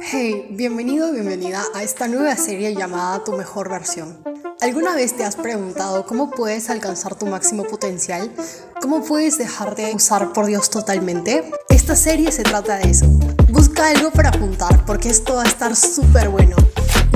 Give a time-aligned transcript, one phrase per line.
[0.00, 4.22] Hey, bienvenido o bienvenida a esta nueva serie llamada Tu mejor versión.
[4.60, 8.30] ¿Alguna vez te has preguntado cómo puedes alcanzar tu máximo potencial?
[8.80, 11.50] ¿Cómo puedes dejar de usar por Dios totalmente?
[11.68, 13.06] Esta serie se trata de eso.
[13.48, 16.56] Busca algo para apuntar porque esto va a estar súper bueno.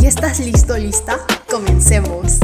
[0.00, 1.18] ¿Y estás listo, lista?
[1.48, 2.38] Comencemos.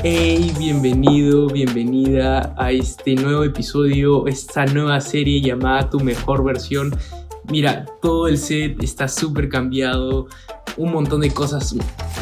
[0.00, 6.96] Hey, bienvenido, bienvenida a este nuevo episodio, esta nueva serie llamada Tu mejor versión.
[7.50, 10.28] Mira, todo el set está súper cambiado,
[10.76, 11.74] un montón de cosas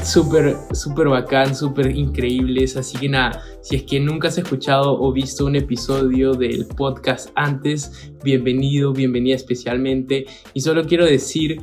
[0.03, 2.79] súper, súper bacán, súper increíbles.
[2.79, 7.29] Así que nada, si es que nunca has escuchado o visto un episodio del podcast
[7.35, 10.25] antes, bienvenido, bienvenida especialmente.
[10.55, 11.61] Y solo quiero decir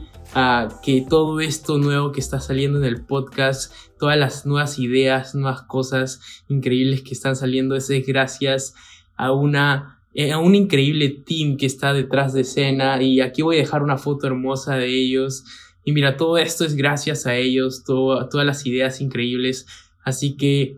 [0.84, 5.62] que todo esto nuevo que está saliendo en el podcast, todas las nuevas ideas, nuevas
[5.64, 8.74] cosas increíbles que están saliendo, es gracias
[9.16, 13.02] a una eh, a un increíble team que está detrás de escena.
[13.02, 15.44] Y aquí voy a dejar una foto hermosa de ellos.
[15.84, 19.66] Y mira todo esto es gracias a ellos todas las ideas increíbles.
[20.04, 20.78] Así que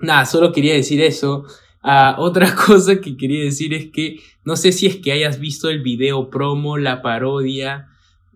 [0.00, 1.44] nada solo quería decir eso.
[1.82, 5.68] Ah, otra cosa que quería decir es que no sé si es que hayas visto
[5.68, 7.88] el video promo la parodia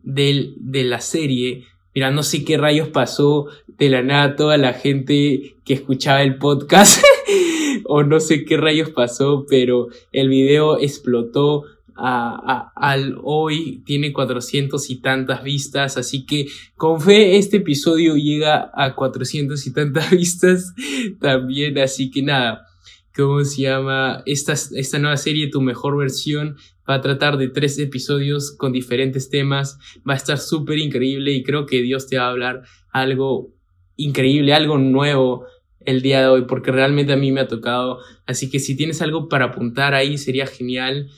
[0.06, 1.64] del, de la serie.
[1.94, 6.38] Mira, no sé qué rayos pasó de la nada toda la gente que escuchaba el
[6.38, 7.02] podcast
[7.84, 11.64] o no sé qué rayos pasó, pero el video explotó
[11.98, 16.46] a, al hoy tiene 400 y tantas vistas, así que
[16.76, 20.74] con fe este episodio llega a 400 y tantas vistas
[21.20, 22.66] también, así que nada,
[23.14, 24.22] ¿cómo se llama?
[24.26, 26.56] Esta, esta nueva serie, tu mejor versión,
[26.88, 29.78] Va a tratar de tres episodios con diferentes temas.
[30.08, 33.54] Va a estar súper increíble y creo que Dios te va a hablar algo
[33.96, 35.46] increíble, algo nuevo
[35.80, 37.98] el día de hoy, porque realmente a mí me ha tocado.
[38.26, 41.08] Así que si tienes algo para apuntar ahí sería genial,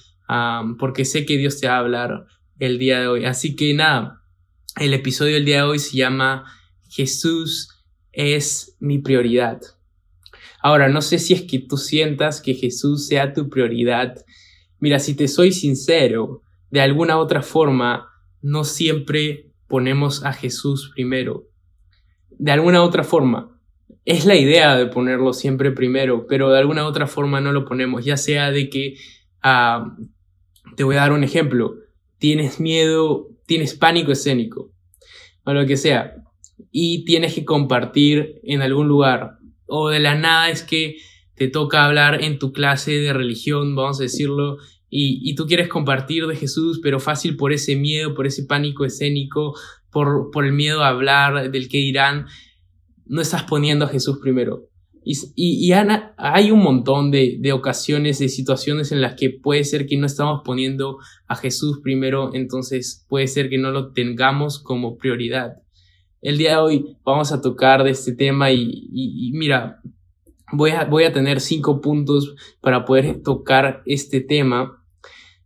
[0.79, 2.27] porque sé que Dios te va a hablar
[2.59, 3.25] el día de hoy.
[3.25, 4.23] Así que nada,
[4.77, 6.45] el episodio del día de hoy se llama
[6.89, 7.69] Jesús
[8.13, 9.61] es mi prioridad.
[10.61, 14.17] Ahora, no sé si es que tú sientas que Jesús sea tu prioridad
[14.81, 18.09] Mira, si te soy sincero, de alguna otra forma,
[18.43, 21.49] no siempre ponemos a Jesús primero.
[22.31, 23.61] De alguna otra forma.
[24.05, 28.05] Es la idea de ponerlo siempre primero, pero de alguna otra forma no lo ponemos.
[28.05, 28.97] Ya sea de que,
[29.43, 29.97] ah,
[30.77, 31.75] te voy a dar un ejemplo,
[32.19, 34.71] tienes miedo, tienes pánico escénico,
[35.45, 36.15] o lo que sea,
[36.71, 40.97] y tienes que compartir en algún lugar, o de la nada es que
[41.39, 44.59] te toca hablar en tu clase de religión, vamos a decirlo,
[44.91, 48.87] y, y, tú quieres compartir de Jesús, pero fácil por ese miedo, por ese pánico
[48.87, 49.55] escénico,
[49.91, 52.27] por, por el miedo a hablar del que dirán,
[53.07, 54.69] no estás poniendo a Jesús primero.
[55.05, 59.65] Y, y, Ana, hay un montón de, de, ocasiones, de situaciones en las que puede
[59.65, 64.59] ser que no estamos poniendo a Jesús primero, entonces puede ser que no lo tengamos
[64.59, 65.63] como prioridad.
[66.21, 69.81] El día de hoy vamos a tocar de este tema y mira,
[70.53, 74.83] Voy a, voy a tener cinco puntos para poder tocar este tema.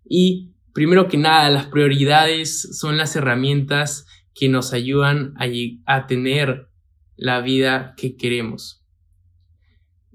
[0.04, 5.46] Y primero que nada, las prioridades son las herramientas que nos ayudan a,
[5.86, 6.68] a tener
[7.16, 8.84] la vida que queremos.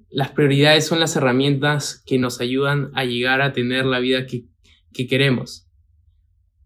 [0.09, 4.45] Las prioridades son las herramientas que nos ayudan a llegar a tener la vida que,
[4.93, 5.67] que queremos.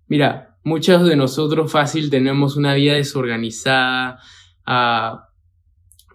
[0.07, 4.19] Mira, muchos de nosotros fácil tenemos una vida desorganizada,
[4.67, 5.17] uh,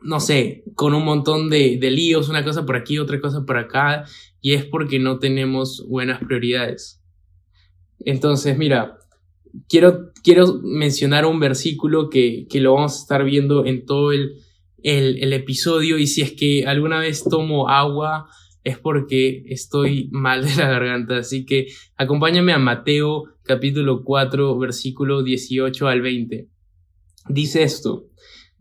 [0.03, 3.59] no sé, con un montón de, de líos, una cosa por aquí, otra cosa por
[3.59, 4.05] acá,
[4.41, 7.03] y es porque no tenemos buenas prioridades.
[8.01, 8.99] Entonces, mira,
[9.69, 14.37] quiero, quiero mencionar un versículo que, que, lo vamos a estar viendo en todo el,
[14.83, 18.29] el, el, episodio y si es que alguna vez tomo agua
[18.65, 21.19] es porque estoy mal de la garganta.
[21.19, 26.49] Así que acompáñame a Mateo capítulo 4 versículo 18 al 20.
[27.29, 28.07] Dice esto,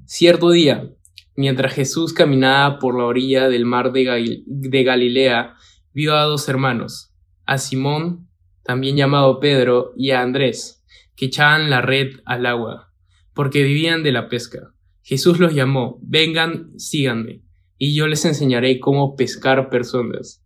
[0.06, 0.92] cierto día,
[1.36, 5.56] Mientras Jesús caminaba por la orilla del mar de, Galilea,
[5.94, 7.14] vio a dos hermanos,
[7.46, 8.30] a Simón,
[8.64, 10.84] también llamado Pedro, y a Andrés,
[11.16, 12.94] que echaban la red al agua,
[13.34, 14.74] porque vivían de la pesca.
[15.02, 17.44] Jesús los llamó, vengan, síganme,
[17.78, 20.42] y yo les enseñaré cómo pescar personas.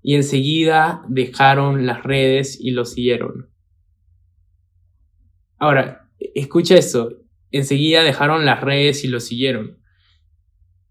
[0.00, 3.50] Y enseguida dejaron las redes y los siguieron.
[5.58, 7.18] Ahora, escucha esto,
[7.50, 9.78] enseguida dejaron las redes y los siguieron.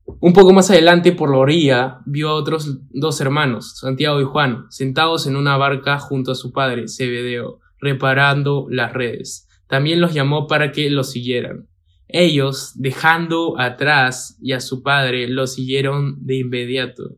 [0.08, 4.66] Un poco más adelante, por la orilla, vio a otros dos hermanos, Santiago y Juan,
[4.70, 9.50] sentados en una barca junto a su padre, Zebedeo, reparando las redes.
[9.68, 11.68] También los llamó para que los siguieran.
[12.08, 17.18] Ellos, dejando atrás y a su padre, los siguieron de inmediato.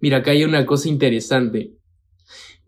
[0.00, 1.72] Mira, acá hay una cosa interesante.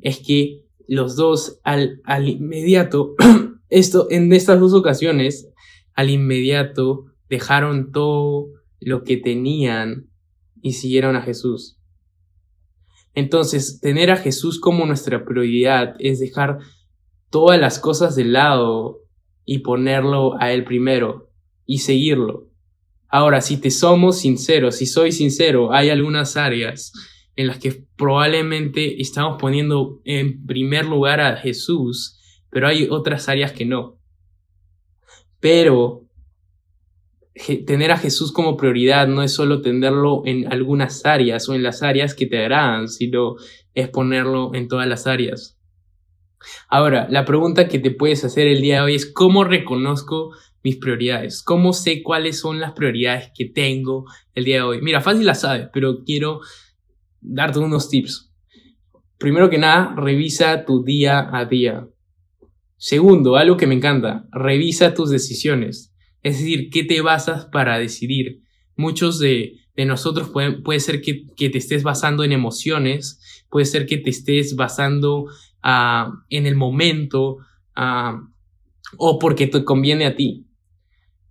[0.01, 3.15] Es que los dos al, al inmediato,
[3.69, 5.51] esto, en estas dos ocasiones,
[5.95, 8.49] al inmediato dejaron todo
[8.81, 10.09] lo que tenían
[10.63, 11.79] y siguieron a Jesús.
[13.15, 16.59] Entonces, tener a Jesús como nuestra prioridad es dejar
[17.31, 19.01] todas las cosas de lado
[19.45, 21.31] y ponerlo a Él primero
[21.67, 22.49] y seguirlo.
[23.09, 26.93] Ahora, si te somos sinceros, si soy sincero, hay algunas áreas
[27.37, 32.19] en las que probablemente estamos poniendo en primer lugar a Jesús,
[32.51, 33.99] pero hay otras áreas que no.
[35.41, 36.08] Pero
[37.67, 41.83] tener a Jesús como prioridad no es solo tenerlo en algunas áreas o en las
[41.83, 43.37] áreas que te agradan, sino
[43.75, 45.59] es ponerlo en todas las áreas.
[46.69, 50.33] Ahora, la pregunta que te puedes hacer el día de hoy es ¿cómo reconozco
[50.63, 51.43] mis prioridades?
[51.43, 54.05] ¿Cómo sé cuáles son las prioridades que tengo
[54.35, 54.83] el día de hoy?
[54.83, 56.41] Mira, fácil la sabes, pero quiero
[57.21, 58.33] darte unos tips.
[59.19, 61.89] Primero que nada, revisa tu día a día.
[62.77, 65.93] Segundo, algo que me encanta, revisa tus decisiones.
[66.23, 68.43] Es decir, ¿qué te basas para decidir?
[68.77, 73.99] Muchos de, nosotros pueden, puede ser que, te estés basando en emociones, puede ser que
[73.99, 77.39] te estés basando uh, en el momento
[77.77, 78.19] uh,
[78.97, 80.47] o porque te conviene a ti.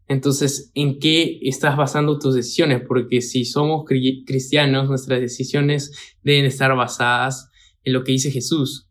[0.08, 2.82] Entonces, ¿en qué estás basando tus decisiones?
[2.88, 7.50] Porque si somos cristianos, nuestras decisiones deben estar basadas
[7.84, 8.90] en lo que dice Jesús,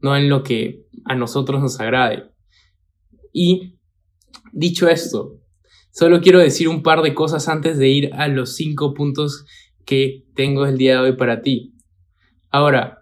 [0.00, 2.30] no en lo que a nosotros nos agrade.
[3.32, 3.77] Y
[4.52, 5.40] dicho esto,
[5.90, 9.46] solo quiero decir un par de cosas antes de ir a los cinco puntos
[9.84, 11.74] que tengo el día de hoy para ti.
[12.50, 12.98] Ahora,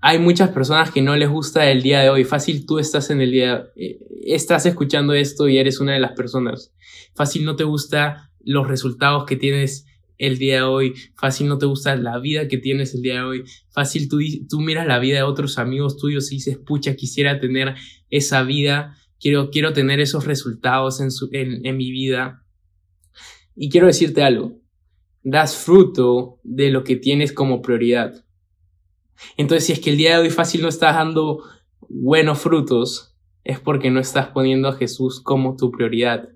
[0.00, 2.24] hay muchas personas que no les gusta el día de hoy.
[2.24, 6.12] Fácil, tú estás en el día, eh, estás escuchando esto y eres una de las
[6.12, 6.72] personas.
[7.14, 9.86] Fácil, no te gusta los resultados que tienes
[10.18, 10.94] el día de hoy.
[11.16, 13.44] Fácil, no te gusta la vida que tienes el día de hoy.
[13.70, 14.18] Fácil, tú,
[14.48, 17.74] tú miras la vida de otros amigos tuyos y dices, pucha, quisiera tener
[18.10, 18.96] esa vida.
[19.22, 22.44] Quiero, quiero tener esos resultados en, su, en, mi vida.
[23.54, 24.58] Y quiero decirte algo.
[25.22, 28.24] Das fruto de lo que tienes como prioridad.
[29.36, 31.44] Entonces, si es que el día de hoy fácil no estás dando
[31.88, 33.14] buenos frutos,
[33.44, 36.28] es porque no estás poniendo a Jesús como tu prioridad.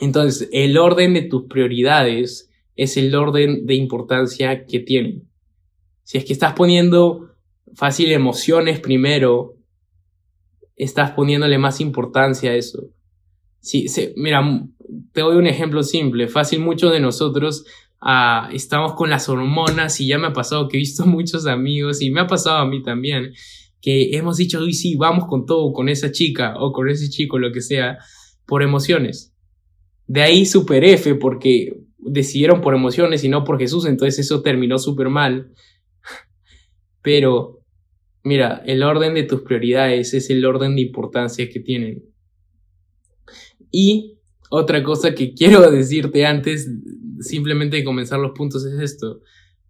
[0.00, 5.28] Entonces, el orden de tus prioridades es el orden de importancia que tienen.
[6.02, 7.34] Si es que estás poniendo
[7.74, 9.58] fácil emociones primero,
[10.76, 12.88] estás poniéndole más importancia a eso.
[13.60, 13.86] Si,
[14.16, 14.42] mira,
[15.12, 16.28] te doy un ejemplo simple.
[16.28, 17.64] Fácil, muchos de nosotros
[18.52, 22.10] estamos con las hormonas y ya me ha pasado que he visto muchos amigos y
[22.10, 23.32] me ha pasado a mí también
[23.82, 27.38] que hemos dicho, uy, sí, vamos con todo, con esa chica o con ese chico,
[27.38, 27.98] lo que sea,
[28.46, 29.34] por emociones.
[30.06, 34.78] De ahí super F porque decidieron por emociones y no por Jesús, entonces eso terminó
[34.78, 35.52] súper mal.
[37.02, 37.61] Pero,
[38.24, 42.04] mira, el orden de tus prioridades es el orden de importancia que tienen.
[43.70, 44.18] Y
[44.50, 46.70] otra cosa que quiero decirte antes
[47.20, 49.20] simplemente de comenzar los puntos es esto.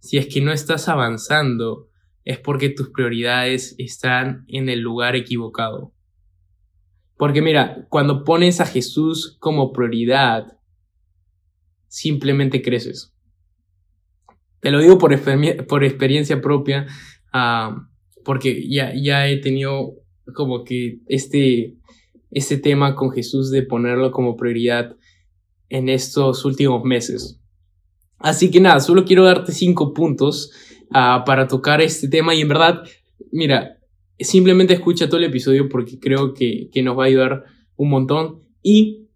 [0.00, 1.88] Si es que no estás avanzando,
[2.24, 5.92] es porque tus prioridades están en el lugar equivocado.
[7.16, 10.58] Porque mira, cuando pones a Jesús como prioridad,
[11.86, 13.14] simplemente creces.
[14.60, 15.16] Te lo digo por,
[15.66, 16.86] por experiencia propia,
[18.24, 19.94] porque ya, ya he tenido
[20.34, 21.76] como que este,
[22.30, 24.96] este tema con Jesús de ponerlo como prioridad
[25.68, 27.40] en estos últimos meses.
[28.18, 30.52] Así que nada, solo quiero darte cinco puntos
[30.90, 32.82] uh, para tocar este tema y en verdad,
[33.32, 33.78] mira,
[34.20, 37.44] simplemente escucha todo el episodio porque creo que, que nos va a ayudar
[37.76, 38.42] un montón.
[38.62, 39.08] Y,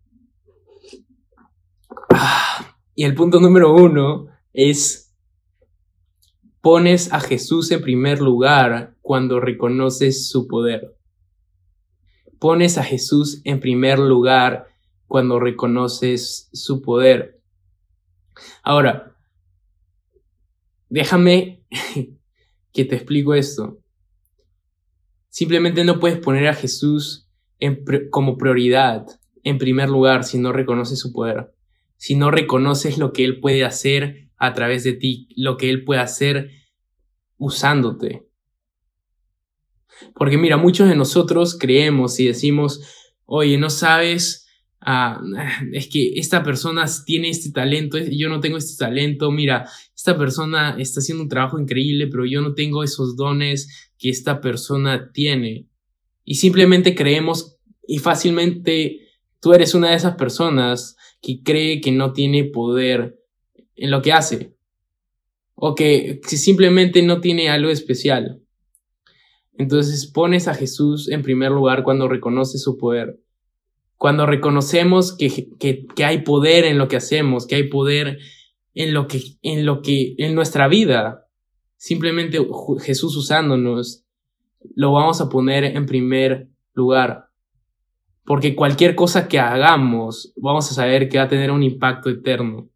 [2.11, 2.65] uh,
[2.97, 5.15] y el punto número uno es,
[6.61, 10.97] pones a Jesús en primer lugar cuando reconoces su poder
[12.39, 14.69] pones a Jesús en primer lugar
[15.07, 17.41] cuando reconoces su poder.
[18.63, 19.17] Ahora,
[20.89, 21.65] déjame
[22.73, 23.79] que te explico esto.
[25.29, 27.29] Simplemente no puedes poner a Jesús
[28.11, 29.07] como prioridad
[29.43, 31.55] en primer lugar si no reconoces su poder,
[31.97, 35.85] si no reconoces lo que Él puede hacer a través de ti, lo que Él
[35.85, 36.51] puede hacer
[37.39, 38.26] usándote.
[40.15, 42.81] Porque mira, muchos de nosotros creemos y decimos,
[43.25, 44.47] oye, no sabes,
[44.81, 45.21] ah,
[45.73, 50.77] es que esta persona tiene este talento, yo no tengo este talento, mira, esta persona
[50.79, 55.69] está haciendo un trabajo increíble, pero yo no tengo esos dones que esta persona tiene.
[56.25, 59.01] Y simplemente creemos y fácilmente
[59.41, 63.19] tú eres una de esas personas que cree que no tiene poder
[63.77, 64.57] en lo que hace.
[65.57, 68.43] o que simplemente no tiene algo especial.
[69.59, 73.21] Entonces pones a Jesús en primer lugar cuando reconoces su poder.
[73.97, 78.19] Cuando reconocemos que, que, hay poder en lo que hacemos, que hay poder
[78.75, 81.27] en lo que, en lo que, en nuestra vida.
[81.79, 82.39] Simplemente
[82.81, 84.05] Jesús usándonos,
[84.75, 87.31] lo vamos a poner en primer lugar.
[88.25, 92.69] Porque cualquier cosa que hagamos, vamos a saber que va a tener un impacto eterno.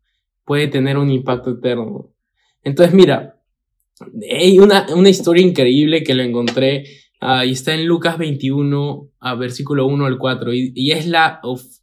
[0.45, 2.11] Puede tener un impacto eterno.
[2.63, 3.40] Entonces, mira,
[4.31, 6.85] hay una, una historia increíble que lo encontré
[7.45, 11.41] y está en Lucas 21, a versículo 1 al 4, y, es, la,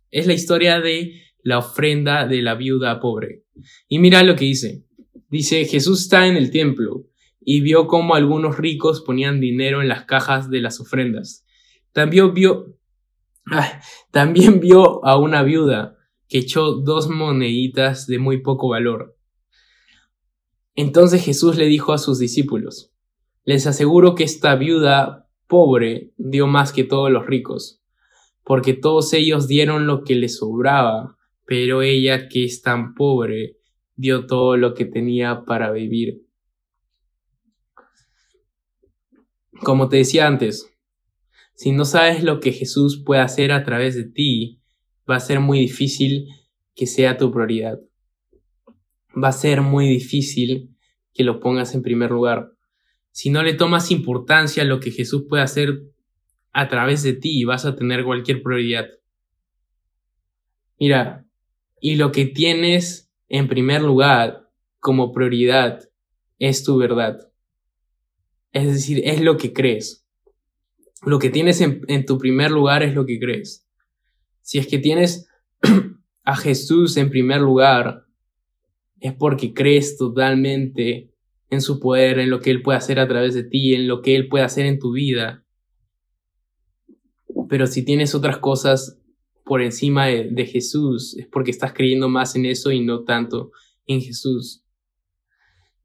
[0.10, 3.44] es la historia de la ofrenda de la viuda pobre.
[3.88, 4.84] Y mira lo que dice.
[5.30, 7.06] Dice, Jesús está en el templo
[7.40, 11.46] y vio cómo algunos ricos ponían dinero en las cajas de las ofrendas.
[11.92, 12.78] También vio,
[14.12, 15.98] también vio a una viuda
[16.28, 19.17] que echó dos moneditas de muy poco valor.
[20.78, 22.94] Entonces Jesús le dijo a sus discípulos,
[23.46, 27.82] les aseguro que esta viuda pobre dio más que todos los ricos,
[28.44, 33.58] porque todos ellos dieron lo que les sobraba, pero ella que es tan pobre
[33.96, 36.28] dio todo lo que tenía para vivir.
[39.64, 40.72] Como te decía antes,
[41.56, 44.62] si no sabes lo que Jesús puede hacer a través de ti,
[45.10, 46.28] va a ser muy difícil
[46.76, 47.80] que sea tu prioridad
[49.22, 50.76] va a ser muy difícil
[51.14, 52.52] que lo pongas en primer lugar.
[53.12, 55.82] Si no le tomas importancia a lo que Jesús puede hacer
[56.54, 58.88] a través de ti, vas a tener cualquier prioridad.
[60.80, 61.26] Mira,
[61.82, 65.90] y lo que tienes en primer lugar como prioridad
[66.40, 67.32] es tu verdad.
[68.52, 70.08] Es decir, es lo que crees.
[71.04, 73.68] Lo que tienes en, en tu primer lugar es lo que crees.
[74.42, 75.28] Si es que tienes
[76.24, 78.07] a Jesús en primer lugar,
[79.00, 81.12] es porque crees totalmente
[81.50, 84.02] en su poder, en lo que Él puede hacer a través de ti, en lo
[84.02, 85.46] que Él puede hacer en tu vida.
[87.50, 89.00] Pero si tienes otras cosas
[89.46, 93.52] por encima de, Jesús, es porque estás creyendo más en eso y no tanto
[93.86, 94.64] en Jesús.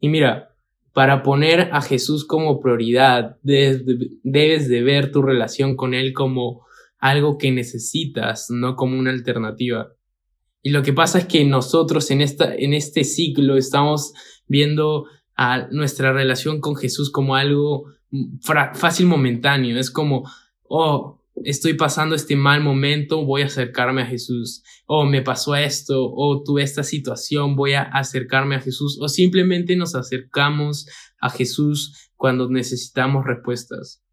[0.00, 0.56] Y mira,
[0.92, 6.66] para poner a Jesús como prioridad, debes de ver tu relación con Él como
[6.98, 9.92] algo que necesitas, no como una alternativa.
[10.62, 14.12] Y lo que pasa es que nosotros en, esta, en este ciclo estamos
[14.46, 17.86] viendo a nuestra relación con Jesús como algo
[18.74, 19.78] fácil momentáneo.
[19.78, 20.22] Es como,
[20.68, 24.62] oh, estoy pasando este mal momento, voy a acercarme a Jesús.
[24.86, 28.98] Oh, me pasó esto, oh, tuve esta situación, voy a acercarme a Jesús.
[29.00, 30.86] O simplemente nos acercamos
[31.20, 34.04] a Jesús cuando necesitamos respuestas.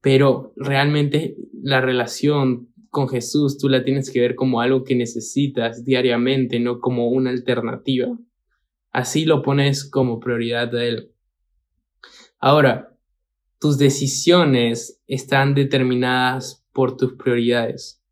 [0.00, 5.84] Pero realmente la relación con Jesús tú la tienes que ver como algo que necesitas
[5.84, 8.08] diariamente, no como una alternativa.
[8.90, 11.12] Así lo pones como prioridad a Él.
[12.38, 12.96] Ahora,
[13.60, 18.02] tus decisiones están determinadas por tus prioridades.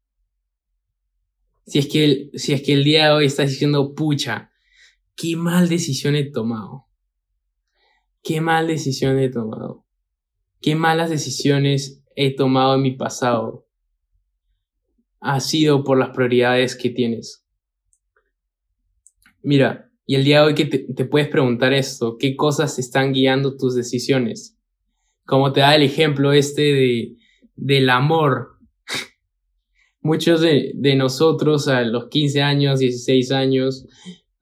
[1.66, 4.52] Si es que el, si es que el día de hoy estás diciendo, pucha,
[5.16, 6.86] qué mal decisión he tomado.
[8.22, 9.84] Qué mal decisión he tomado.
[10.60, 13.65] Qué malas decisiones he tomado en mi pasado
[15.20, 17.44] ha sido por las prioridades que tienes.
[19.42, 23.56] Mira, y el día de hoy que te, puedes preguntar esto, ¿qué cosas están guiando
[23.56, 24.56] tus decisiones?
[25.24, 27.16] Como te da el ejemplo este de,
[27.56, 28.58] del amor.
[30.00, 33.86] Muchos de, nosotros a los 15 años, 16 años,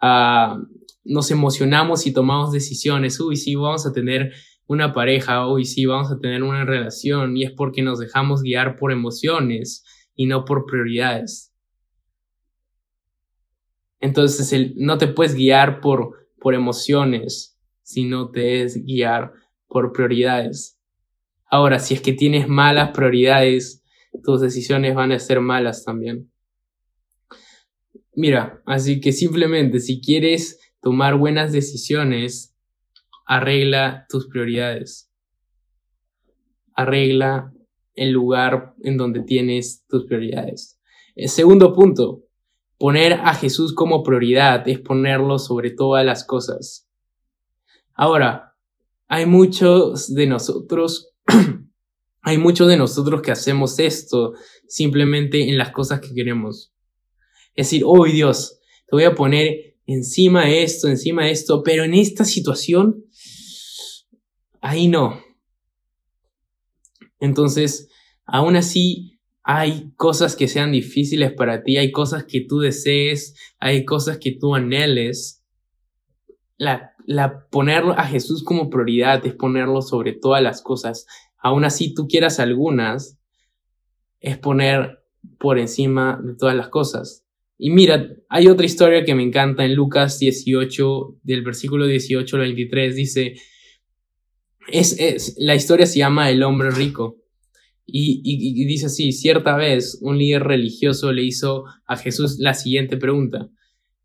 [0.00, 0.60] ah,
[1.04, 3.18] nos emocionamos y tomamos decisiones.
[3.20, 4.32] Uy, sí, vamos a tener
[4.66, 8.76] una pareja, uy, sí, vamos a tener una relación, y es porque nos dejamos guiar
[8.76, 11.52] por emociones y no por prioridades.
[14.00, 19.32] Entonces no te puedes guiar por, por emociones, sino te es guiar
[19.66, 20.78] por prioridades.
[21.46, 23.82] Ahora, si es que tienes malas prioridades,
[24.22, 26.30] tus decisiones van a ser malas también.
[28.14, 32.54] Mira, así que simplemente si quieres tomar buenas decisiones,
[33.24, 35.10] arregla tus prioridades.
[36.74, 37.53] Arregla
[37.94, 40.80] el lugar en donde tienes tus prioridades.
[41.14, 42.24] El segundo punto,
[42.78, 46.88] poner a Jesús como prioridad es ponerlo sobre todas las cosas.
[47.94, 48.54] Ahora,
[49.06, 51.12] hay muchos de nosotros,
[52.22, 54.32] hay muchos de nosotros que hacemos esto
[54.66, 56.74] simplemente en las cosas que queremos.
[57.54, 61.84] Es decir, oh Dios, te voy a poner encima de esto, encima de esto, pero
[61.84, 63.04] en esta situación,
[64.60, 65.20] ahí no.
[67.20, 67.88] Entonces,
[68.24, 73.84] aún así, hay cosas que sean difíciles para ti, hay cosas que tú desees, hay
[73.84, 75.44] cosas que tú anheles,
[76.56, 81.06] la, la poner a Jesús como prioridad es ponerlo sobre todas las cosas.
[81.36, 83.18] Aún así tú quieras algunas,
[84.20, 85.04] es poner
[85.38, 87.26] por encima de todas las cosas.
[87.58, 92.42] Y mira, hay otra historia que me encanta en Lucas 18, del versículo 18 al
[92.42, 93.34] 23, dice,
[94.68, 97.18] es, es, la historia se llama El hombre rico.
[97.86, 102.96] Y, y, dice así, cierta vez un líder religioso le hizo a Jesús la siguiente
[102.96, 103.50] pregunta,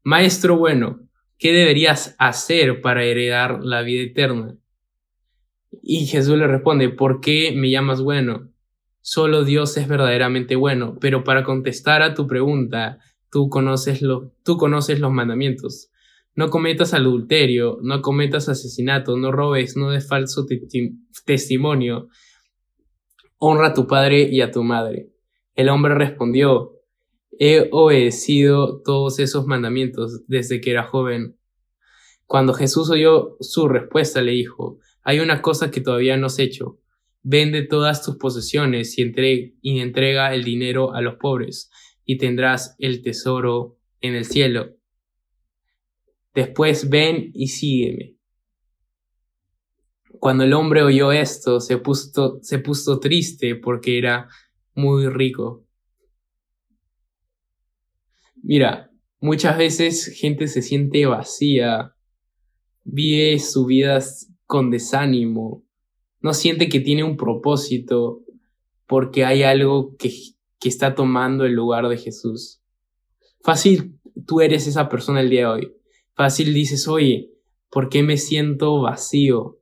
[0.04, 1.00] Maestro bueno,
[1.38, 4.58] ¿qué deberías hacer para heredar la vida eterna?
[5.82, 8.52] Y Jesús le responde, ¿por qué me llamas bueno?
[9.02, 13.00] Solo Dios es verdaderamente bueno, pero para contestar a tu pregunta,
[13.32, 15.90] tú conoces, lo, tú conoces los mandamientos.
[16.40, 20.46] No cometas adulterio, no cometas asesinato, no robes, no des falso
[21.26, 22.08] testimonio.
[23.40, 25.10] Honra a tu padre y a tu madre.
[25.54, 26.78] El hombre respondió,
[27.38, 31.38] he obedecido todos esos mandamientos desde que era joven.
[32.26, 36.80] Cuando Jesús oyó su respuesta, le dijo, hay una cosa que todavía no has hecho.
[37.22, 39.12] Vende todas tus posesiones y,
[39.62, 41.70] y entrega el dinero a los pobres,
[42.06, 44.79] y tendrás el tesoro en el cielo.
[46.34, 48.16] Después ven y sígueme.
[50.20, 54.28] Cuando el hombre oyó esto, se puso, se puso triste porque era
[54.74, 55.66] muy rico.
[58.42, 61.96] Mira, muchas veces gente se siente vacía,
[62.84, 64.00] vive su vida
[64.46, 65.66] con desánimo,
[66.22, 68.24] no siente que tiene un propósito
[68.88, 70.12] porque hay algo que,
[70.60, 72.62] que está tomando el lugar de Jesús.
[73.42, 75.79] Fácil, tú eres esa persona el día de hoy.
[76.20, 77.32] Fácil dices, oye,
[77.72, 79.62] ¿por qué me siento vacío?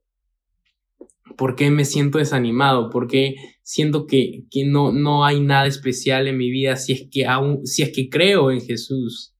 [1.37, 2.89] ¿Por qué me siento desanimado?
[2.89, 7.07] ¿Por qué siento que, que no, no hay nada especial en mi vida si es,
[7.11, 9.35] que aún, si es que creo en Jesús?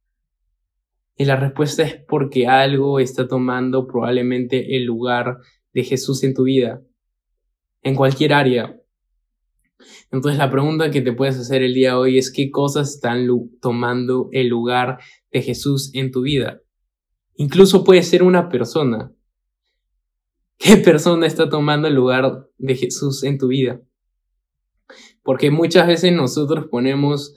[1.18, 5.38] Y la respuesta es porque algo está tomando probablemente el lugar
[5.74, 6.84] de Jesús en tu vida
[7.82, 8.80] en cualquier área.
[10.12, 13.28] Entonces la pregunta que te puedes hacer el día de hoy es qué cosas están
[13.60, 15.00] tomando el lugar
[15.32, 16.62] de Jesús en tu vida.
[17.38, 19.12] Incluso puede ser una persona.
[20.58, 23.80] ¿Qué persona está tomando el lugar de Jesús en tu vida?
[25.22, 27.36] Porque muchas veces nosotros ponemos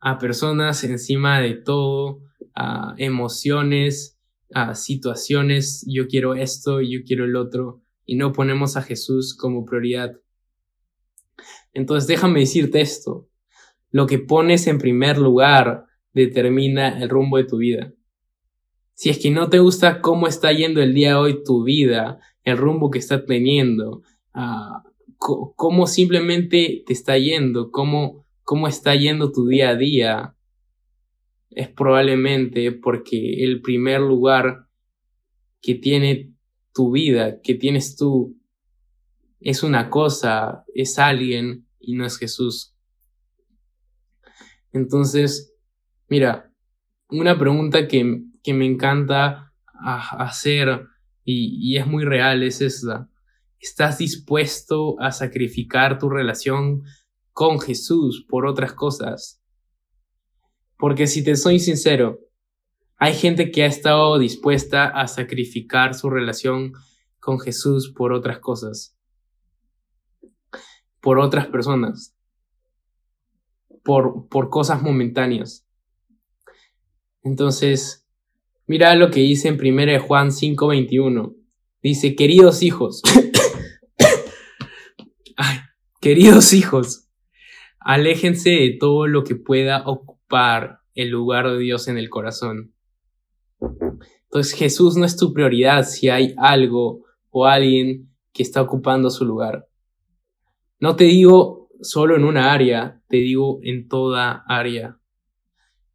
[0.00, 2.22] a personas encima de todo,
[2.54, 4.18] a emociones,
[4.54, 9.66] a situaciones, yo quiero esto, yo quiero el otro y no ponemos a Jesús como
[9.66, 10.18] prioridad.
[11.74, 13.28] Entonces déjame decirte esto,
[13.90, 17.92] lo que pones en primer lugar determina el rumbo de tu vida.
[19.00, 22.20] Si es que no te gusta cómo está yendo el día de hoy tu vida,
[22.44, 24.02] el rumbo que está teniendo,
[24.34, 30.36] uh, cómo simplemente te está yendo, cómo, cómo está yendo tu día a día,
[31.48, 34.66] es probablemente porque el primer lugar
[35.62, 36.34] que tiene
[36.74, 38.36] tu vida, que tienes tú,
[39.40, 42.74] es una cosa, es alguien y no es Jesús.
[44.74, 45.54] Entonces,
[46.06, 46.52] mira,
[47.08, 50.86] una pregunta que, que me encanta hacer
[51.24, 53.08] y, es muy real es esta.
[53.58, 56.82] ¿Estás dispuesto a sacrificar tu relación
[57.32, 59.42] con Jesús por otras cosas?
[60.78, 62.18] Porque si te soy sincero,
[62.96, 66.72] hay gente que ha estado dispuesta a sacrificar su relación
[67.18, 68.96] con Jesús por otras cosas,
[71.00, 72.16] por otras personas,
[73.84, 75.66] por, por cosas momentáneas.
[77.22, 77.99] Entonces,
[78.70, 81.34] mira lo que dice en 1 Juan 5:21.
[81.82, 83.02] Dice, queridos hijos,
[86.00, 87.08] queridos hijos,
[87.80, 92.72] aléjense de todo lo que pueda ocupar el lugar de Dios en el corazón
[94.30, 99.24] entonces Jesús no es tu prioridad si hay algo o alguien que está ocupando su
[99.24, 99.68] lugar.
[100.78, 105.00] No te digo solo en una área, te digo en toda área.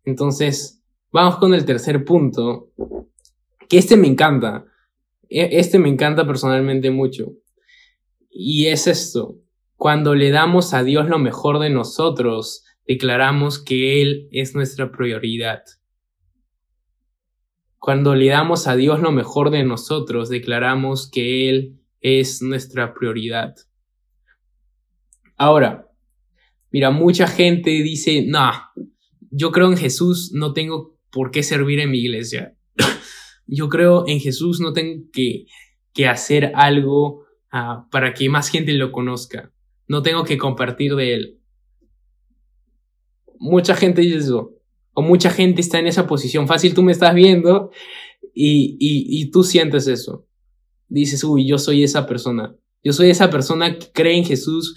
[0.03, 0.74] Entonces,
[1.15, 2.73] vamos con el tercer punto,
[3.69, 4.65] que este me encanta.
[5.29, 7.31] E, este me encanta personalmente mucho.
[8.29, 9.37] Y es esto,
[9.77, 15.63] cuando le damos a Dios lo mejor de nosotros, declaramos que Él es nuestra prioridad.
[17.79, 23.55] Cuando le damos a Dios lo mejor de nosotros, declaramos que Él es nuestra prioridad.
[25.37, 25.87] Ahora,
[26.71, 28.51] mira, mucha gente dice, no,
[29.31, 32.57] yo creo en Jesús, no tengo por qué servir en mi iglesia.
[33.47, 35.45] yo creo en Jesús, no tengo que,
[35.93, 37.23] que hacer algo
[37.53, 39.53] uh, para que más gente lo conozca.
[39.87, 41.39] No tengo que compartir de Él.
[43.39, 44.51] Mucha gente dice eso
[44.93, 46.49] o mucha gente está en esa posición.
[46.49, 47.71] Fácil, tú me estás viendo
[48.33, 50.27] y, y, tú sientes eso.
[50.89, 52.55] Dices, uy, yo soy esa persona.
[52.83, 54.75] Yo soy esa persona que cree en Jesús,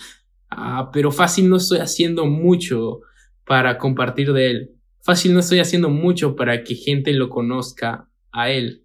[0.50, 3.00] ah, pero fácil no estoy haciendo mucho
[3.44, 4.77] para compartir de Él.
[5.08, 8.84] Fácil no estoy haciendo mucho para que gente lo conozca a Él.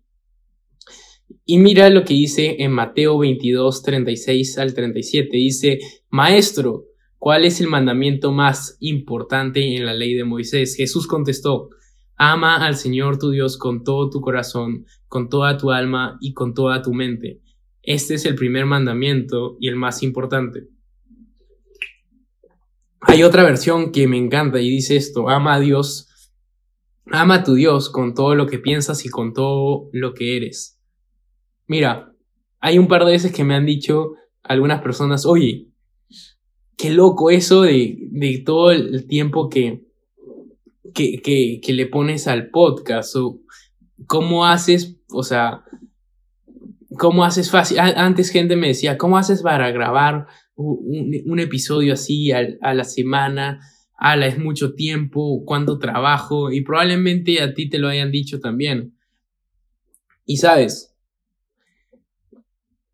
[1.44, 5.36] Y mira lo que dice en Mateo 22, 36 al 37.
[5.36, 6.86] Dice, Maestro,
[7.18, 10.78] ¿cuál es el mandamiento más importante en la ley de Moisés?
[10.78, 11.68] Jesús contestó,
[12.16, 16.54] Ama al Señor tu Dios con todo tu corazón, con toda tu alma y con
[16.54, 17.42] toda tu mente.
[17.82, 20.70] Este es el primer mandamiento y el más importante.
[23.02, 26.08] Hay otra versión que me encanta y dice esto, ama a Dios,
[27.06, 30.80] ama a tu Dios con todo lo que piensas y con todo lo que eres.
[31.68, 32.14] Mira,
[32.60, 34.14] hay un par de veces que me han dicho
[34.44, 35.70] algunas personas, oye,
[36.78, 39.84] qué loco eso de, de todo el tiempo que,
[40.94, 43.40] que, que, le pones al podcast o
[44.08, 45.64] cómo haces, o sea,
[46.98, 47.80] cómo haces fácil.
[47.80, 53.60] Antes gente me decía, ¿cómo haces para grabar un, episodio así a, la semana?
[53.96, 58.98] Ala, es mucho tiempo, cuánto trabajo, y probablemente a ti te lo hayan dicho también.
[60.26, 60.96] Y sabes,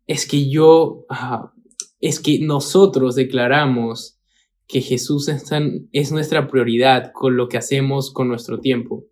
[0.06, 1.06] es que yo,
[2.00, 4.18] es que nosotros declaramos
[4.66, 9.06] que Jesús es, nuestra prioridad con lo que hacemos con nuestro tiempo.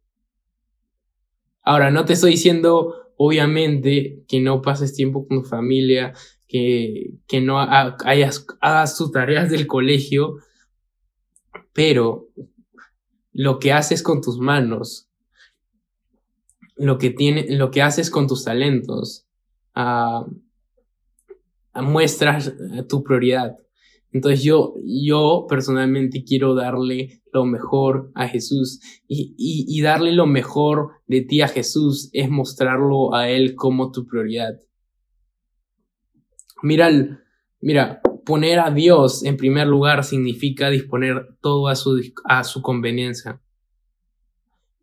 [1.63, 6.15] Ahora, no te estoy diciendo, obviamente, que no pases tiempo con tu familia,
[6.47, 10.39] que, que no hayas, hagas tus tareas del colegio,
[11.79, 12.27] pero
[13.33, 15.09] lo que haces con tus manos,
[16.75, 19.29] lo que, tiene, lo que haces con tus talentos,
[19.77, 20.29] uh,
[21.81, 22.53] muestras
[22.89, 23.59] tu prioridad.
[24.11, 30.95] Entonces yo, yo personalmente quiero darle lo mejor a Jesús y, y, darle lo mejor
[31.07, 34.59] de ti a Jesús es mostrarlo a Él como tu prioridad.
[36.61, 37.23] Mira,
[37.61, 43.41] mira, poner a Dios en primer lugar significa disponer todo a su, a su conveniencia.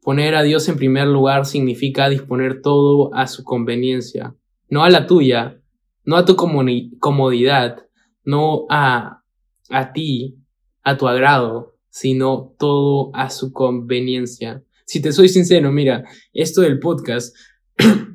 [0.01, 4.36] Poner a Dios en primer lugar significa disponer todo a su conveniencia,
[4.67, 5.62] no a la tuya,
[6.05, 7.86] no a tu comodidad,
[8.23, 9.21] no a,
[9.69, 10.39] a ti,
[10.81, 14.63] a tu agrado, sino todo a su conveniencia.
[14.88, 16.03] Si te soy sincero, mira,
[16.34, 17.36] esto del podcast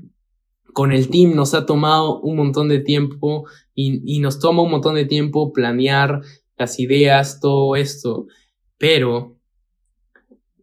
[0.72, 4.70] con el team nos ha tomado un montón de tiempo y, y, nos toma un
[4.70, 6.20] montón de tiempo planear
[6.56, 8.26] las ideas, todo esto,
[8.78, 9.36] pero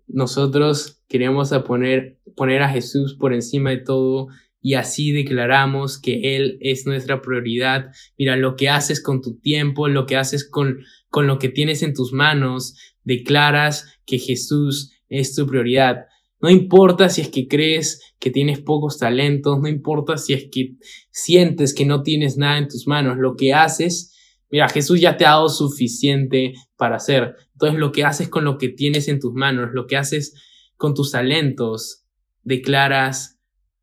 [0.08, 4.28] nosotros queremos poner, poner a Jesús por encima de todo
[4.62, 7.92] y así declaramos que Él es nuestra prioridad.
[8.18, 11.84] Mira, lo que haces con tu tiempo, lo que haces con, con lo que tienes
[11.84, 16.08] en tus manos, declaras que Jesús es tu prioridad.
[16.40, 20.76] No importa si es que crees que tienes pocos talentos, no importa si es que
[21.10, 24.14] sientes que no tienes nada en tus manos, lo que haces,
[24.52, 27.36] mira, Jesús ya te ha dado suficiente para hacer.
[27.54, 30.36] Entonces lo que haces con lo que tienes en tus manos, lo que haces
[30.76, 32.06] con tus talentos,
[32.44, 33.40] declaras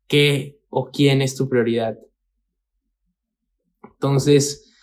[0.07, 1.97] que o quién es tu prioridad.
[3.83, 4.73] Entonces,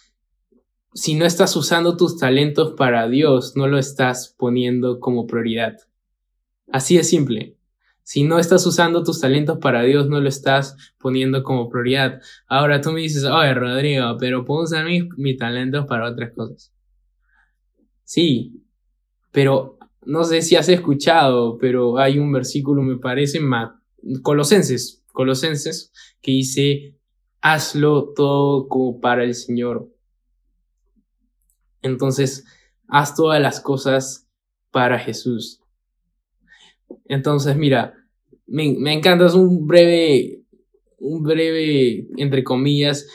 [0.95, 5.77] si no estás usando tus talentos para Dios, no lo estás poniendo como prioridad.
[6.71, 7.57] Así de simple.
[8.05, 12.21] Si no estás usando tus talentos para Dios, no lo estás poniendo como prioridad.
[12.49, 16.73] Ahora tú me dices, oye Rodrigo, pero puedo usar mis, mis talentos para otras cosas.
[18.05, 18.63] Sí,
[19.31, 23.41] pero no sé si has escuchado, pero hay un versículo, me parece,
[24.23, 26.99] Colosenses Colosenses, que dice,
[27.41, 29.89] hazlo todo como para el Señor.
[31.83, 32.45] Entonces,
[32.89, 34.29] haz todas las cosas
[34.71, 35.62] para Jesús.
[37.07, 37.95] Entonces, mira,
[38.47, 40.43] me, me encanta, es un breve,
[40.99, 43.09] un breve, entre comillas,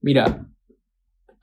[0.00, 0.48] mira,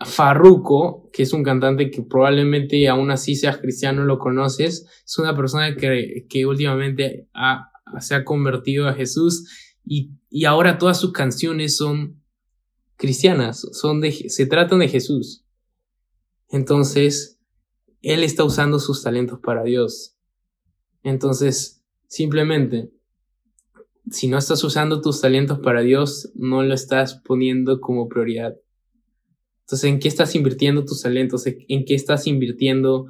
[0.05, 5.35] Farruko, que es un cantante que probablemente aún así seas cristiano, lo conoces, es una
[5.35, 7.27] persona que, que últimamente
[7.99, 10.11] se ha convertido a Jesús y,
[10.45, 12.21] ahora todas sus canciones son
[12.95, 15.43] cristianas, son de, se tratan de Jesús.
[16.49, 17.39] Entonces,
[18.01, 20.15] Él está usando sus talentos para Dios.
[21.01, 21.78] Entonces,
[22.09, 22.89] simplemente,
[24.11, 28.55] si no estás usando tus talentos para Dios, no lo estás poniendo como prioridad.
[29.61, 31.45] Entonces, ¿en qué estás invirtiendo tus talentos?
[31.45, 33.05] ¿En qué estás invirtiendo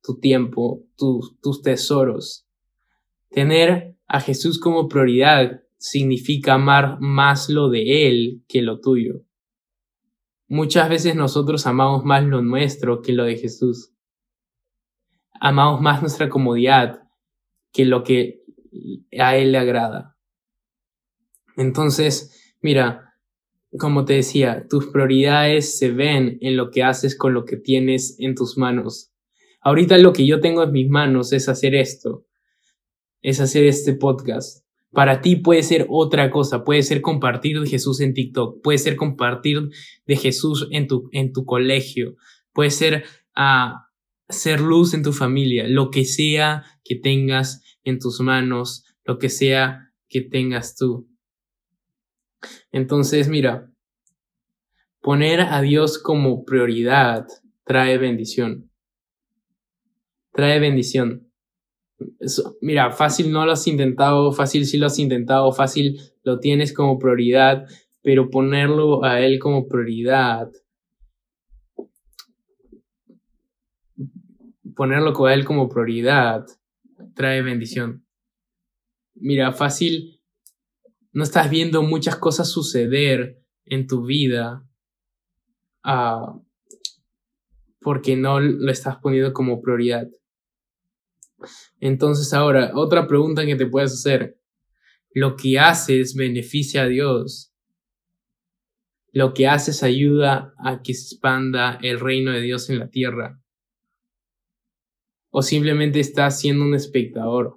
[0.00, 2.46] tu tiempo, tus tesoros?
[3.30, 9.24] Tener a Jesús como prioridad significa amar más lo de Él que lo tuyo.
[10.46, 13.92] Muchas veces nosotros amamos más lo nuestro que lo de Jesús.
[15.40, 17.00] Amamos más nuestra comodidad
[17.72, 18.43] que lo que
[19.18, 20.16] a Él le agrada.
[21.56, 23.14] Entonces, mira,
[23.78, 28.16] como te decía, tus prioridades se ven en lo que haces con lo que tienes
[28.18, 29.12] en tus manos.
[29.60, 32.26] Ahorita lo que yo tengo en mis manos es hacer esto,
[33.22, 34.64] es hacer este podcast.
[34.92, 38.94] Para ti puede ser otra cosa, puede ser compartir de Jesús en TikTok, puede ser
[38.94, 39.70] compartir
[40.06, 42.14] de Jesús en tu, en tu colegio,
[42.52, 43.88] puede ser a
[44.28, 49.28] ser luz en tu familia, lo que sea que tengas en tus manos, lo que
[49.28, 51.08] sea que tengas tú.
[52.72, 53.70] Entonces, mira,
[55.00, 57.26] poner a Dios como prioridad
[57.64, 58.70] trae bendición.
[60.32, 61.30] Trae bendición.
[62.60, 66.98] mira, fácil no lo has intentado, fácil sí lo has intentado, fácil lo tienes como
[66.98, 67.66] prioridad,
[68.02, 70.50] pero ponerlo a Él como prioridad
[74.74, 76.46] ponerlo a él como prioridad
[77.14, 78.06] trae bendición.
[79.14, 80.20] Mira, fácil,
[81.12, 84.66] no estás viendo muchas cosas suceder en tu vida
[85.84, 86.42] uh,
[87.80, 90.08] porque no lo estás poniendo como prioridad.
[91.80, 94.38] Entonces ahora, otra pregunta que te puedes hacer.
[95.12, 97.52] ¿Lo que haces beneficia a Dios?
[99.12, 103.40] ¿Lo que haces ayuda a que expanda el reino de Dios en la tierra?
[105.36, 107.56] O simplemente estás siendo un espectador,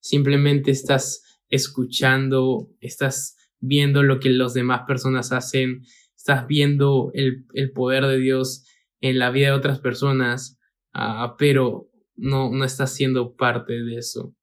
[0.00, 5.82] simplemente estás escuchando, estás viendo lo que las demás personas hacen,
[6.16, 8.64] estás viendo el, poder de Dios
[9.02, 10.58] en la vida de otras personas,
[10.94, 14.34] ah, pero no, no estás siendo parte de eso.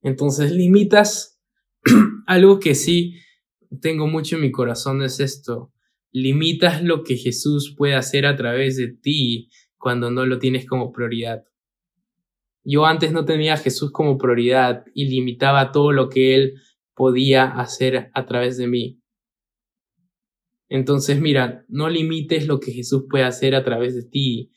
[0.00, 1.38] Entonces limitas
[2.26, 3.18] algo que sí
[3.82, 5.70] tengo mucho en mi corazón es esto.
[6.12, 9.50] Limitas lo que Jesús puede hacer a través de ti
[9.82, 11.42] cuando no lo tienes como prioridad.
[12.62, 16.54] Yo antes no tenía a Jesús como prioridad y limitaba todo lo que Él
[16.94, 19.00] podía hacer a través de mí.
[20.68, 24.52] Entonces, mira, no limites lo que Jesús puede hacer a través de ti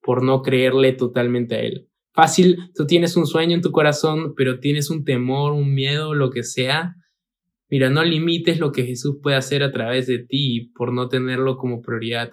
[0.00, 1.90] por no creerle totalmente a Él.
[2.14, 6.30] Fácil, tú tienes un sueño en tu corazón, pero tienes un temor, un miedo, lo
[6.30, 6.96] que sea.
[7.68, 11.58] Mira, no limites lo que Jesús puede hacer a través de ti por no tenerlo
[11.58, 12.32] como prioridad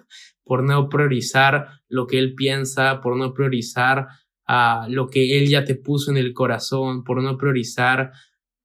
[0.50, 4.08] por no priorizar lo que Él piensa, por no priorizar
[4.48, 8.10] a lo que Él ya te puso en el corazón, por no priorizar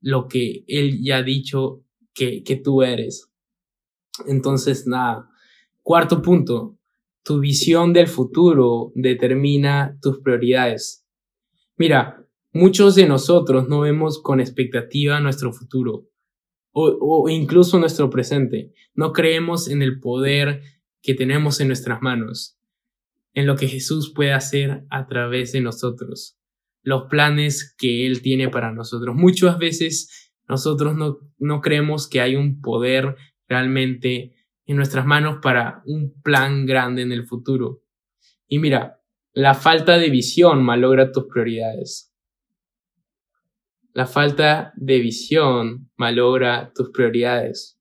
[0.01, 3.29] lo que Él ya ha dicho que, que tú eres.
[4.25, 5.29] Entonces, nada.
[5.83, 6.75] Cuarto punto,
[7.21, 11.05] tu visión del futuro determina tus prioridades.
[11.77, 16.09] Mira, muchos de nosotros no vemos con expectativa nuestro futuro
[16.71, 18.73] o, o incluso nuestro presente.
[18.95, 20.63] No creemos en el poder
[21.05, 22.57] que tenemos en nuestras manos,
[23.33, 26.35] en lo que Jesús puede hacer a través de nosotros,
[26.81, 29.15] los planes que Él tiene para nosotros.
[29.15, 33.15] Muchas veces nosotros no, no creemos que hay un poder
[33.47, 34.33] realmente
[34.65, 37.83] en nuestras manos para un plan grande en el futuro.
[38.47, 38.99] Y mira,
[39.31, 42.11] la falta de visión malogra tus prioridades.
[43.93, 47.79] La falta de visión malogra tus prioridades.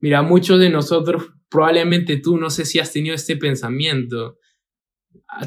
[0.00, 4.38] Mira, muchos de nosotros probablemente tú no sé si has tenido este pensamiento,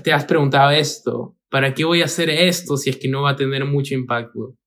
[0.03, 3.31] te has preguntado esto, ¿para qué voy a hacer esto si es que no va
[3.31, 4.57] a tener mucho impacto?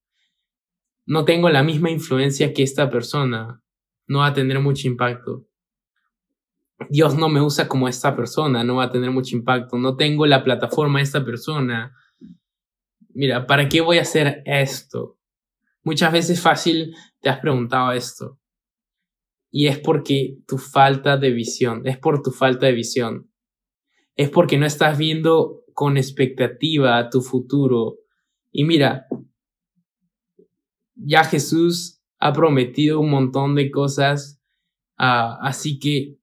[1.07, 3.63] No tengo la misma influencia que esta persona,
[4.07, 5.47] no va a tener mucho impacto.
[6.91, 9.79] Dios no me usa como esta persona, no va a tener mucho impacto.
[9.79, 11.97] No tengo la plataforma de esta persona.
[13.15, 15.19] Mira, ¿para qué voy a hacer esto?
[15.83, 18.39] Muchas veces fácil te has preguntado esto.
[19.57, 23.31] Y es porque tu falta de visión, es por tu falta de visión.
[24.17, 27.99] Es porque no estás viendo con expectativa tu futuro.
[28.51, 29.07] Y mira,
[30.97, 34.43] ya Jesús ha prometido un montón de cosas,
[34.99, 36.19] uh, así que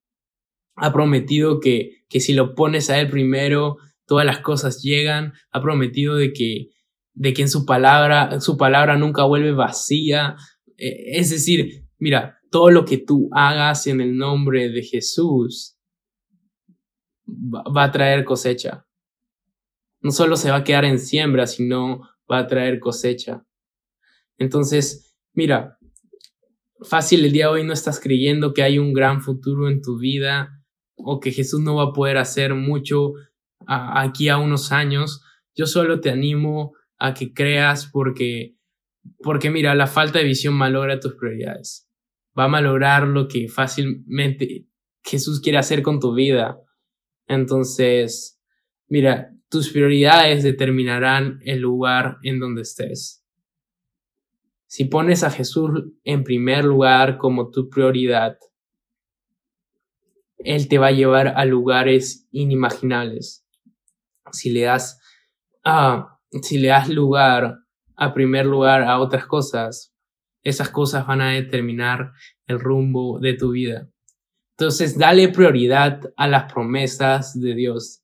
[0.75, 5.61] ha prometido que, que si lo pones a Él primero, todas las cosas llegan, ha
[5.61, 6.71] prometido de que,
[7.13, 10.35] de que en su palabra, su palabra nunca vuelve vacía.
[10.75, 15.77] E, es decir, mira, todo lo que tú hagas en el nombre de Jesús
[17.25, 18.85] va a traer cosecha.
[20.01, 23.45] No solo se va a quedar en siembra, sino va a traer cosecha.
[24.37, 25.77] Entonces, mira,
[26.81, 29.97] fácil el día de hoy no estás creyendo que hay un gran futuro en tu
[29.97, 30.61] vida
[30.95, 33.13] o que Jesús no va a poder hacer mucho
[33.65, 35.23] aquí a unos años.
[35.55, 38.57] Yo solo te animo a que creas porque,
[39.23, 41.87] porque mira, la falta de visión malogra tus prioridades
[42.37, 44.67] va a malograr lo que fácilmente
[45.03, 46.59] Jesús quiere hacer con tu vida.
[47.27, 48.39] Entonces,
[48.87, 53.25] mira, tus prioridades determinarán el lugar en donde estés.
[54.67, 55.69] Si pones a Jesús
[56.05, 58.37] en primer lugar como tu prioridad,
[60.37, 63.45] Él te va a llevar a lugares inimaginables.
[64.31, 65.01] Si le das,
[65.65, 67.57] ah, si le das lugar
[67.97, 69.90] a primer lugar a otras cosas,
[70.43, 72.13] esas cosas van a determinar
[72.47, 73.89] el rumbo de tu vida.
[74.57, 78.03] Entonces, dale prioridad a las promesas de Dios.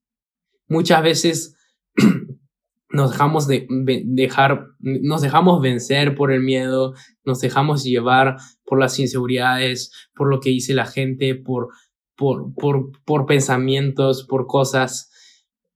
[0.67, 1.55] Muchas veces
[2.89, 3.67] nos dejamos de,
[4.05, 10.39] dejar, nos dejamos vencer por el miedo, nos dejamos llevar por las inseguridades, por lo
[10.39, 11.69] que dice la gente, por,
[12.15, 15.11] por, por, por pensamientos, por cosas,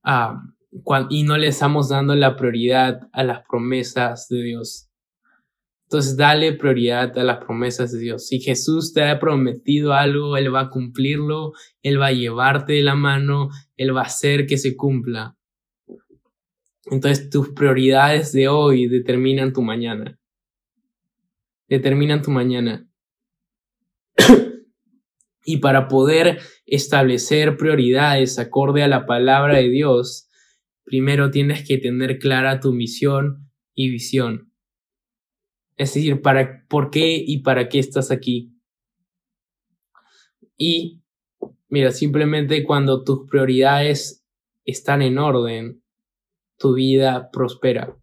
[0.03, 0.41] ah,
[1.09, 4.90] y no le estamos dando la prioridad a las promesas de Dios.
[5.91, 8.25] Entonces, dale prioridad a las promesas de Dios.
[8.25, 11.51] Si Jesús te ha prometido algo, Él va a cumplirlo,
[11.83, 15.35] Él va a llevarte de la mano, Él va a hacer que se cumpla.
[16.85, 20.17] Entonces tus prioridades de hoy determinan tu mañana.
[21.67, 22.87] Determinan tu mañana.
[25.43, 30.29] y para poder establecer prioridades acorde a la palabra de Dios,
[30.85, 34.50] primero tienes que tener clara tu misión y visión.
[35.77, 38.53] Es decir, para por qué y para qué estás aquí.
[40.57, 41.01] Y
[41.69, 44.23] mira, simplemente cuando tus prioridades
[44.65, 45.81] están en orden,
[46.57, 47.97] tu vida prospera.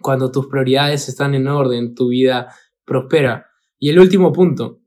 [0.00, 3.50] Cuando tus prioridades están en orden, tu vida prospera.
[3.78, 4.80] Y el último punto,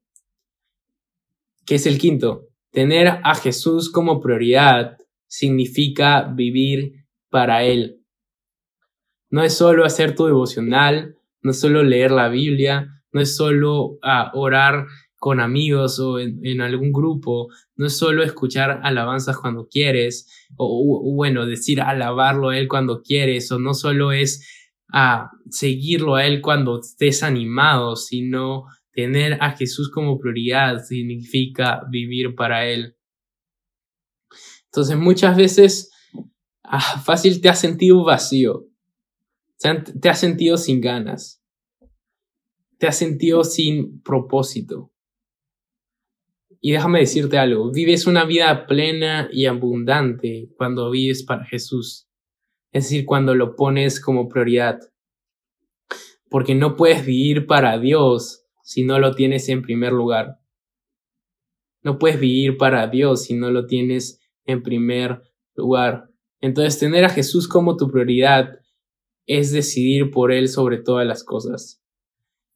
[1.66, 8.04] que es el quinto, tener a Jesús como prioridad significa vivir para Él.
[9.30, 13.98] No es solo hacer tu devocional, no es solo leer la Biblia, no es solo
[14.04, 14.86] ah, orar
[15.18, 21.46] con amigos o en, algún grupo, no es solo escuchar alabanzas cuando quieres, o, bueno,
[21.46, 24.48] decir alabarlo a Él cuando quieres, o no solo es
[24.94, 32.36] a seguirlo a Él cuando estés animado, sino tener a Jesús como prioridad significa vivir
[32.36, 32.96] para Él.
[34.66, 35.92] Entonces muchas veces
[36.64, 38.68] ah, fácil te has sentido vacío,
[39.60, 41.44] te has sentido sin ganas,
[42.78, 44.92] te has sentido sin propósito.
[46.60, 52.08] Y déjame decirte algo, vives una vida plena y abundante cuando vives para Jesús.
[52.72, 54.80] Es decir, cuando lo pones como prioridad.
[56.30, 60.40] Porque no puedes vivir para Dios si no lo tienes en primer lugar.
[61.84, 65.22] No puedes vivir para Dios si no lo tienes en primer
[65.56, 66.10] lugar.
[66.42, 68.60] Entonces, tener a Jesús como tu prioridad
[69.28, 71.84] es decidir por Él sobre todas las cosas.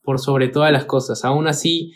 [0.01, 1.23] Por sobre todas las cosas.
[1.23, 1.93] Aún así,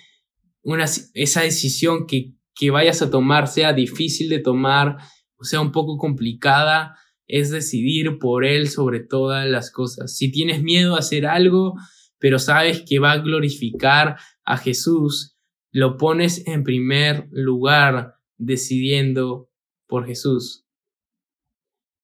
[0.61, 4.97] una, esa decisión que, que vayas a tomar sea difícil de tomar
[5.37, 10.15] o sea un poco complicada, es decidir por él sobre todas las cosas.
[10.15, 11.75] Si tienes miedo a hacer algo,
[12.19, 15.37] pero sabes que va a glorificar a Jesús,
[15.71, 19.49] lo pones en primer lugar decidiendo
[19.87, 20.65] por Jesús.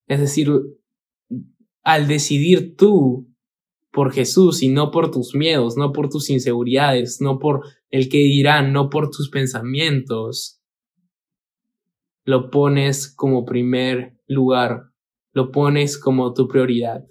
[0.08, 0.50] Es decir,
[1.84, 3.28] al decidir tú
[3.92, 8.20] por Jesús y no por tus miedos, no por tus inseguridades, no por el que
[8.20, 10.62] dirán, no por tus pensamientos.
[12.24, 14.92] Lo pones como primer lugar,
[15.34, 17.06] lo pones como tu prioridad.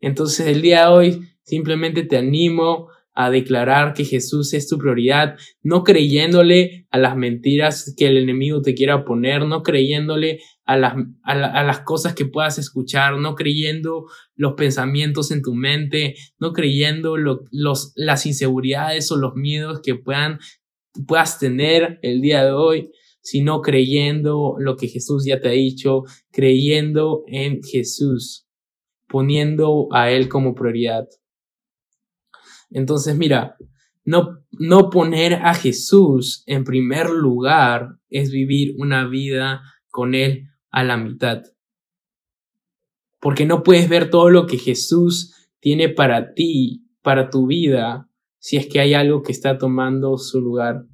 [0.00, 5.36] Entonces el día de hoy simplemente te animo a declarar que Jesús es tu prioridad,
[5.62, 10.94] no creyéndole a las mentiras que el enemigo te quiera poner, no creyéndole a las,
[11.22, 17.16] a, las cosas que puedas escuchar, no creyendo los pensamientos en tu mente, no creyendo
[17.16, 20.40] los, las inseguridades o los miedos que puedan,
[21.06, 26.02] puedas tener el día de hoy, sino creyendo lo que Jesús ya te ha dicho,
[26.32, 28.46] creyendo en Jesús,
[29.06, 31.06] poniendo a Él como prioridad.
[32.74, 33.56] Entonces, mira,
[34.04, 40.82] no, no poner a Jesús en primer lugar es vivir una vida con Él a
[40.82, 41.42] la mitad.
[43.20, 48.56] Porque no puedes ver todo lo que Jesús tiene para ti, para tu vida, si
[48.56, 50.84] es que hay algo que está tomando su lugar.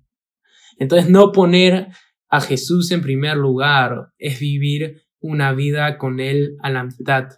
[0.79, 1.89] Entonces, no poner
[2.29, 7.29] a Jesús en primer lugar es vivir una vida con Él a la mitad.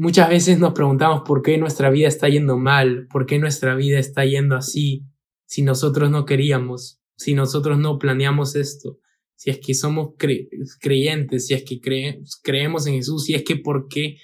[0.00, 3.98] Muchas veces nos preguntamos por qué nuestra vida está yendo mal, por qué nuestra vida
[3.98, 5.02] está yendo así,
[5.44, 9.00] si nosotros no queríamos, si nosotros no planeamos esto,
[9.34, 10.10] si es que somos
[10.78, 11.80] creyentes, si es que
[12.44, 14.18] creemos en Jesús, si es que por qué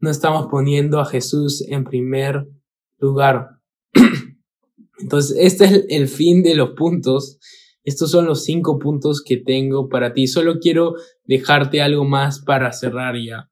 [0.00, 2.48] no estamos poniendo a Jesús en primer
[2.96, 3.48] lugar.
[4.98, 7.38] Entonces, este es el fin de los puntos.
[7.84, 10.26] Estos son los cinco puntos que tengo para ti.
[10.26, 10.94] Solo quiero
[11.24, 13.50] dejarte algo más para cerrar ya.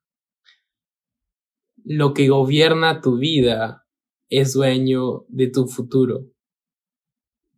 [1.84, 3.86] Lo que gobierna tu vida
[4.28, 6.26] es dueño de tu futuro.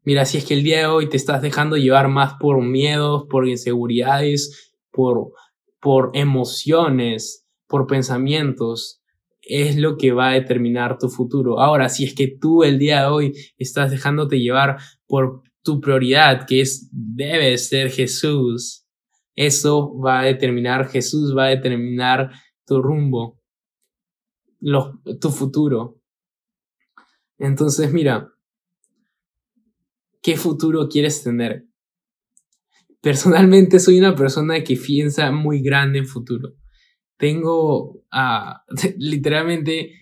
[0.02, 3.26] Mira, si es que el día de hoy te estás dejando llevar más por miedos,
[3.30, 5.32] por inseguridades, por,
[5.80, 9.00] por emociones, por pensamientos,
[9.42, 11.60] es lo que va a determinar tu futuro.
[11.60, 16.46] Ahora, si es que tú el día de hoy estás dejándote llevar por tu prioridad,
[16.46, 18.86] que es, debe ser Jesús,
[19.34, 22.30] eso va a determinar, Jesús va a determinar
[22.64, 23.40] tu rumbo,
[25.20, 26.00] tu futuro.
[27.38, 28.32] Entonces, mira,
[30.22, 31.66] ¿qué futuro quieres tener?
[33.00, 36.57] Personalmente soy una persona que piensa muy grande en futuro
[37.16, 38.62] tengo a
[38.98, 39.92] literalmente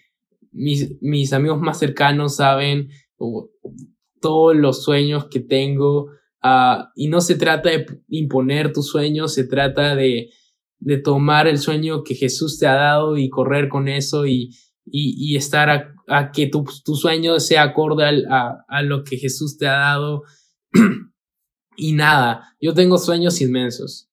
[0.53, 2.91] mis, mis, amigos más cercanos saben
[4.21, 6.11] todos los sueños que tengo
[6.45, 10.31] uh, y no se trata de imponer tus sueños, se trata de,
[10.85, 14.51] de tomar el sueño que Jesús te ha dado y correr con eso y,
[14.85, 19.17] y, y estar a, a, que tu, tu sueño sea acorde a, a lo que
[19.17, 20.25] Jesús te ha dado.
[21.77, 24.11] y nada, yo tengo sueños inmensos.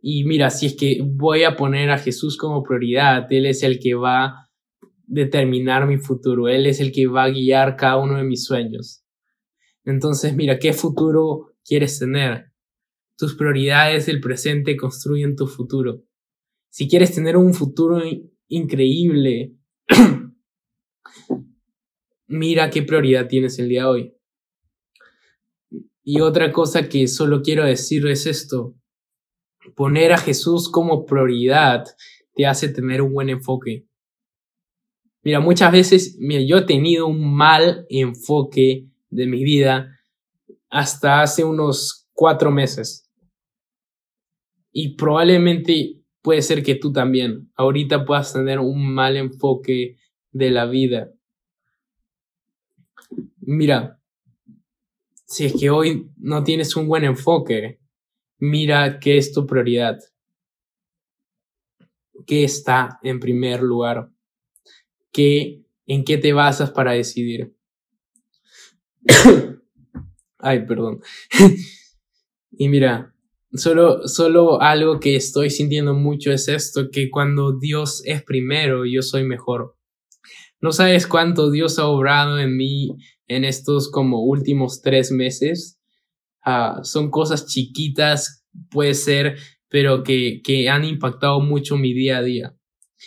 [0.00, 3.80] Y mira, si es que voy a poner a Jesús como prioridad, Él es el
[3.80, 4.50] que va a
[5.06, 9.02] determinar mi futuro, Él es el que va a guiar cada uno de mis sueños.
[9.84, 12.53] Entonces, mira, ¿qué futuro quieres tener?
[13.16, 16.02] Tus prioridades del presente construyen tu futuro.
[16.68, 18.02] Si quieres tener un futuro
[18.48, 19.56] increíble,
[22.26, 24.14] mira qué prioridad tienes el día de hoy.
[26.02, 28.76] Y otra cosa que solo quiero decir es esto
[29.74, 31.84] poner a Jesús como prioridad
[32.34, 33.86] te hace tener un buen enfoque.
[35.22, 39.98] Mira, muchas veces, yo he tenido un mal enfoque de mi vida
[40.68, 43.03] hasta hace unos cuatro meses.
[44.76, 49.96] Y probablemente puede ser que tú también ahorita puedas tener un mal enfoque
[50.32, 51.12] de la vida.
[53.38, 54.00] Mira,
[55.26, 57.78] si es que hoy no tienes un buen enfoque,
[58.38, 60.00] mira qué es tu prioridad,
[62.26, 64.10] qué está en primer lugar,
[65.12, 67.54] qué, en qué te basas para decidir.
[70.38, 71.00] Ay, perdón.
[72.50, 73.13] y mira,
[73.54, 79.02] solo, solo algo que estoy sintiendo mucho es esto, que cuando Dios es primero, yo
[79.02, 79.76] soy mejor.
[80.60, 82.96] No sabes cuánto Dios ha obrado en mí
[83.26, 85.78] en estos como últimos tres meses
[86.44, 89.38] Ah, son cosas chiquitas, puede ser,
[89.68, 92.54] pero que, que han impactado mucho mi día a día.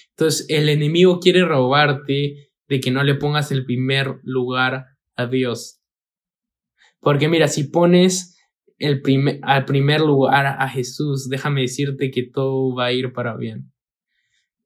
[0.10, 4.86] Entonces, el enemigo quiere robarte de que no le pongas el primer lugar
[5.16, 5.80] a Dios.
[7.00, 8.37] Porque mira, si pones
[8.80, 13.72] al primer lugar a Jesús, déjame decirte que todo va a ir para bien.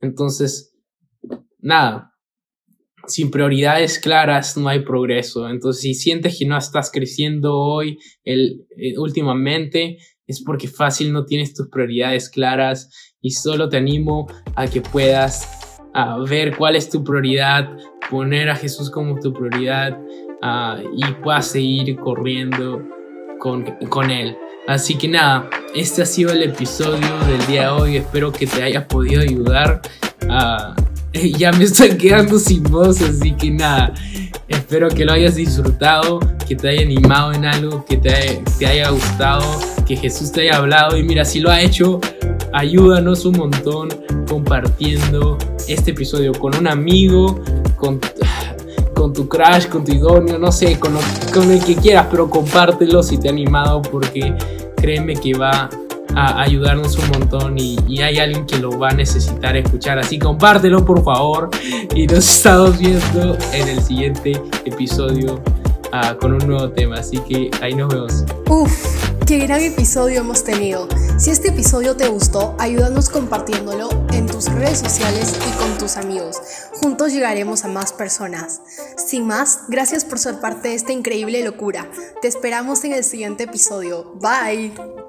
[0.02, 0.76] Entonces,
[1.60, 2.12] nada,
[3.08, 5.50] sin prioridades claras no hay progreso.
[5.50, 9.98] Entonces, si sientes que no estás creciendo hoy, el, eh, últimamente,
[10.28, 15.80] es porque fácil no tienes tus prioridades claras y solo te animo a que puedas
[15.94, 17.70] a ver cuál es tu prioridad,
[18.10, 20.00] poner a Jesús como tu prioridad
[20.96, 22.82] y puedas seguir corriendo
[23.42, 24.38] con, con Él.
[24.68, 27.98] Así que nada, este ha sido el episodio del día de hoy.
[27.98, 29.82] Espero que te haya podido ayudar
[30.30, 30.76] a
[31.38, 33.94] ya me estoy quedando sin voz, así que nada.
[34.48, 38.90] Espero que lo hayas disfrutado, que te haya animado en algo, que te, te haya
[38.90, 39.44] gustado,
[39.88, 40.98] que Jesús te haya hablado.
[40.98, 42.00] Y mira, si lo ha hecho,
[42.54, 43.90] ayúdanos un montón
[44.28, 45.38] compartiendo
[45.68, 47.42] este episodio con un amigo,
[47.78, 48.00] con,
[49.02, 50.96] con tu crush, con tu idóneo, no sé, con,
[51.50, 54.32] el que quieras, pero compártelo si te ha animado porque
[54.78, 55.70] créeme que va
[56.16, 59.98] a ayudarnos un montón y, hay alguien que lo va a necesitar escuchar.
[59.98, 61.50] Así compártelo por favor
[61.96, 65.42] y nos estamos viendo en el siguiente episodio
[65.92, 66.98] ah, con un nuevo tema.
[66.98, 68.24] Así que ahí nos vemos.
[68.50, 69.01] Uf,
[69.32, 70.90] qué gran episodio hemos tenido.
[71.18, 76.36] Si este episodio te gustó, ayúdanos compartiéndolo en tus redes sociales y con tus amigos.
[76.74, 78.62] Juntos llegaremos a más personas.
[78.98, 81.90] Sin más, gracias por ser parte de esta increíble locura.
[82.22, 84.12] Te esperamos en el siguiente episodio.
[84.16, 85.01] Bye.